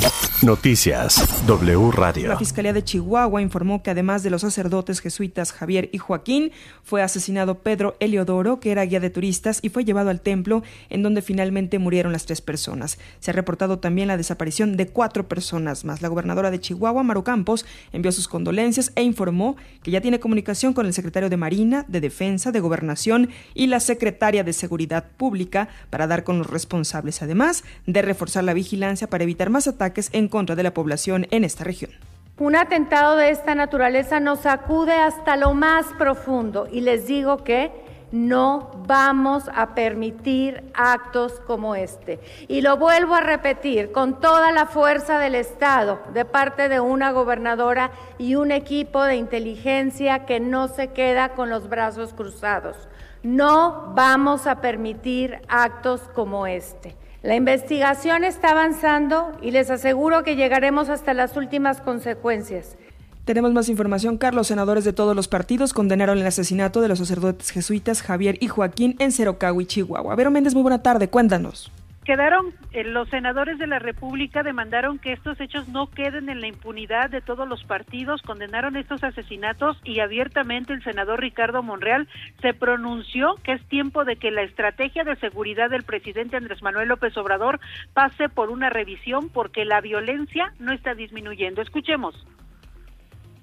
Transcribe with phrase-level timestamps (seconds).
[0.00, 0.29] Thank you.
[0.42, 2.28] Noticias W Radio.
[2.28, 6.50] La Fiscalía de Chihuahua informó que además de los sacerdotes jesuitas Javier y Joaquín,
[6.82, 11.02] fue asesinado Pedro Eliodoro, que era guía de turistas y fue llevado al templo en
[11.02, 12.98] donde finalmente murieron las tres personas.
[13.18, 16.00] Se ha reportado también la desaparición de cuatro personas más.
[16.00, 20.72] La gobernadora de Chihuahua, Maru Campos, envió sus condolencias e informó que ya tiene comunicación
[20.72, 25.68] con el secretario de Marina, de Defensa, de Gobernación y la secretaria de Seguridad Pública
[25.90, 30.29] para dar con los responsables, además de reforzar la vigilancia para evitar más ataques en
[30.30, 31.90] contra de la población en esta región.
[32.38, 37.70] Un atentado de esta naturaleza nos sacude hasta lo más profundo y les digo que
[38.12, 42.18] no vamos a permitir actos como este.
[42.48, 47.12] Y lo vuelvo a repetir, con toda la fuerza del Estado, de parte de una
[47.12, 52.88] gobernadora y un equipo de inteligencia que no se queda con los brazos cruzados.
[53.22, 56.96] No vamos a permitir actos como este.
[57.22, 62.78] La investigación está avanzando y les aseguro que llegaremos hasta las últimas consecuencias.
[63.26, 64.16] Tenemos más información.
[64.16, 68.48] Carlos, senadores de todos los partidos condenaron el asesinato de los sacerdotes jesuitas Javier y
[68.48, 70.14] Joaquín en Cerocagui, Chihuahua.
[70.14, 71.08] Vero Méndez, muy buena tarde.
[71.08, 71.70] Cuéntanos
[72.10, 76.48] quedaron, eh, los senadores de la República demandaron que estos hechos no queden en la
[76.48, 82.08] impunidad de todos los partidos, condenaron estos asesinatos y abiertamente el senador Ricardo Monreal
[82.42, 86.88] se pronunció que es tiempo de que la estrategia de seguridad del presidente Andrés Manuel
[86.88, 87.60] López Obrador
[87.94, 91.62] pase por una revisión porque la violencia no está disminuyendo.
[91.62, 92.26] Escuchemos.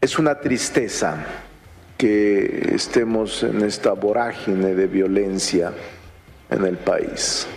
[0.02, 1.26] Es una tristeza
[1.98, 5.72] que estemos en esta vorágine de violencia
[6.50, 7.48] en el país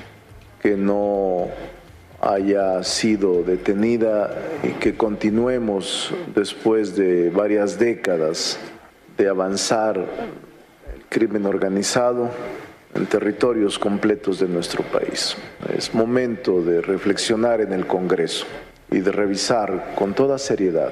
[0.62, 1.48] que no
[2.20, 8.58] haya sido detenida y que continuemos después de varias décadas
[9.16, 12.30] de avanzar el crimen organizado
[12.94, 15.36] en territorios completos de nuestro país.
[15.76, 18.46] Es momento de reflexionar en el Congreso
[18.90, 20.90] y de revisar con toda seriedad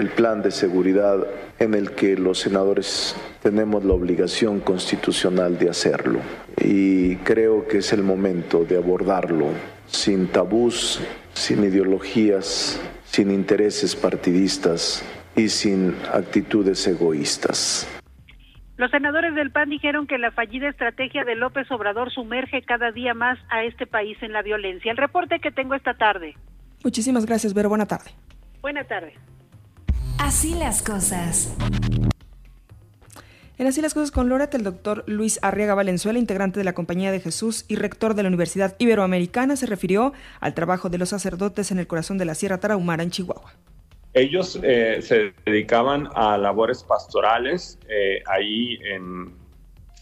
[0.00, 1.26] el plan de seguridad
[1.58, 6.20] en el que los senadores tenemos la obligación constitucional de hacerlo.
[6.56, 9.48] Y creo que es el momento de abordarlo
[9.86, 11.02] sin tabús,
[11.34, 15.04] sin ideologías, sin intereses partidistas
[15.36, 17.86] y sin actitudes egoístas.
[18.78, 23.12] Los senadores del PAN dijeron que la fallida estrategia de López Obrador sumerge cada día
[23.12, 24.90] más a este país en la violencia.
[24.90, 26.34] El reporte que tengo esta tarde.
[26.82, 27.68] Muchísimas gracias, Vero.
[27.68, 28.10] Buena tarde.
[28.62, 29.12] Buena tarde.
[30.22, 31.56] Así las cosas.
[33.56, 37.10] En Así las cosas con Loret, el doctor Luis Arriaga Valenzuela, integrante de la Compañía
[37.10, 41.70] de Jesús y rector de la Universidad Iberoamericana, se refirió al trabajo de los sacerdotes
[41.70, 43.54] en el corazón de la Sierra Tarahumara en Chihuahua.
[44.12, 49.32] Ellos eh, se dedicaban a labores pastorales eh, ahí en,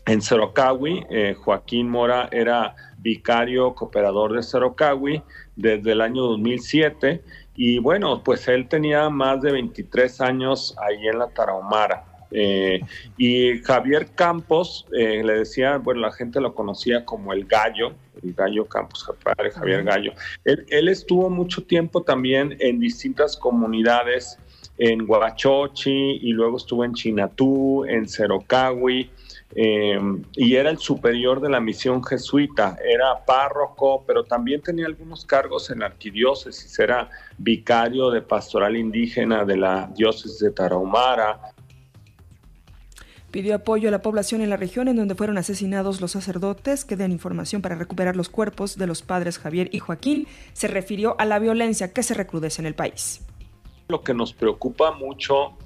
[0.07, 1.07] en Cerocawi.
[1.11, 5.23] Eh, Joaquín Mora era vicario cooperador de Cerocawi
[5.57, 7.23] desde el año 2007
[7.55, 12.05] y bueno, pues él tenía más de 23 años ahí en la Tarahumara.
[12.31, 12.81] Eh,
[13.17, 18.35] y Javier Campos, eh, le decía, bueno, la gente lo conocía como el gallo, el
[18.35, 20.13] gallo Campos, padre Javier Gallo.
[20.45, 24.39] Él, estuvo mucho tiempo también en distintas comunidades,
[24.79, 29.11] en Guachochi, y luego estuvo en Chinatú, en Cerocawi,
[29.55, 29.99] eh,
[30.35, 35.71] y era el superior de la misión jesuita, era párroco, pero también tenía algunos cargos
[35.71, 41.41] en la arquidiócesis, era vicario de pastoral indígena de la diócesis de Tarahumara,
[43.31, 46.97] Pidió apoyo a la población en la región en donde fueron asesinados los sacerdotes que
[46.97, 50.27] den información para recuperar los cuerpos de los padres Javier y Joaquín.
[50.55, 53.21] Se refirió a la violencia que se recrudece en el país.
[53.89, 55.57] Lo que nos preocupa mucho,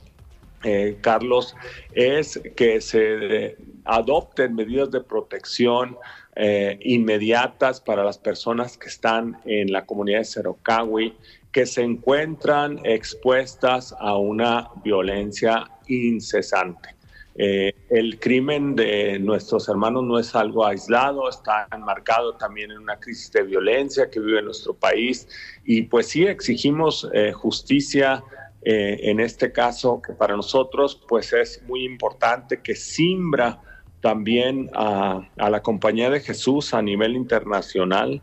[0.62, 1.56] eh, Carlos,
[1.90, 5.98] es que se adopten medidas de protección
[6.36, 11.16] eh, inmediatas para las personas que están en la comunidad de Cerocawi,
[11.50, 16.94] que se encuentran expuestas a una violencia incesante.
[17.34, 22.98] Eh, el crimen de nuestros hermanos no es algo aislado, está enmarcado también en una
[22.98, 25.26] crisis de violencia que vive nuestro país.
[25.64, 28.22] Y pues sí exigimos eh, justicia
[28.64, 33.60] eh, en este caso que para nosotros pues es muy importante que simbra
[34.00, 38.20] también a, a la Compañía de Jesús a nivel internacional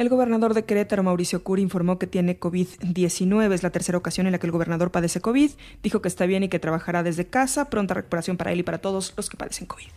[0.00, 3.52] el gobernador de Querétaro, Mauricio Curi, informó que tiene COVID-19.
[3.52, 5.50] Es la tercera ocasión en la que el gobernador padece COVID.
[5.82, 7.68] Dijo que está bien y que trabajará desde casa.
[7.68, 9.88] Pronta recuperación para él y para todos los que padecen COVID.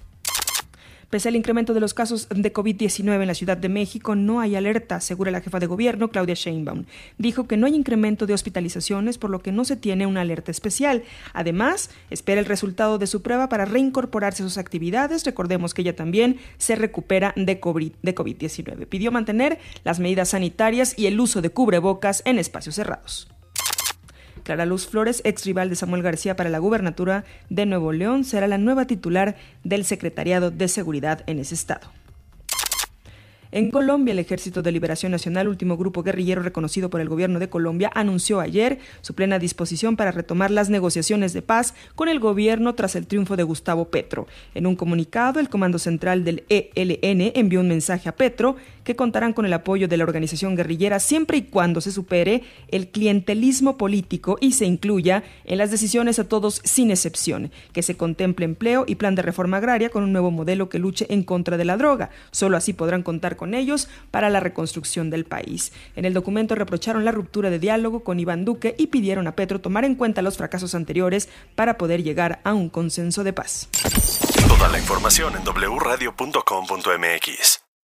[1.13, 4.55] Pese al incremento de los casos de COVID-19 en la Ciudad de México, no hay
[4.55, 6.85] alerta, asegura la jefa de gobierno, Claudia Sheinbaum.
[7.19, 10.49] Dijo que no hay incremento de hospitalizaciones, por lo que no se tiene una alerta
[10.49, 11.03] especial.
[11.31, 15.23] Además, espera el resultado de su prueba para reincorporarse a sus actividades.
[15.23, 18.87] Recordemos que ella también se recupera de COVID-19.
[18.87, 23.32] Pidió mantener las medidas sanitarias y el uso de cubrebocas en espacios cerrados.
[24.43, 28.47] Clara Luz Flores, ex rival de Samuel García para la gubernatura de Nuevo León, será
[28.47, 32.02] la nueva titular del Secretariado de Seguridad en ese estado.
[33.55, 37.51] En Colombia, el Ejército de Liberación Nacional, último grupo guerrillero reconocido por el gobierno de
[37.51, 42.73] Colombia, anunció ayer su plena disposición para retomar las negociaciones de paz con el gobierno
[42.73, 44.25] tras el triunfo de Gustavo Petro.
[44.55, 49.33] En un comunicado, el Comando Central del ELN envió un mensaje a Petro que contarán
[49.33, 54.39] con el apoyo de la organización guerrillera siempre y cuando se supere el clientelismo político
[54.41, 58.95] y se incluya en las decisiones a todos sin excepción, que se contemple empleo y
[58.95, 62.09] plan de reforma agraria con un nuevo modelo que luche en contra de la droga.
[62.31, 65.73] Solo así podrán contar con con ellos para la reconstrucción del país.
[65.97, 69.59] En el documento reprocharon la ruptura de diálogo con Iván Duque y pidieron a Petro
[69.59, 73.67] tomar en cuenta los fracasos anteriores para poder llegar a un consenso de paz.
[74.47, 76.23] Toda la información en wradio.com.mx.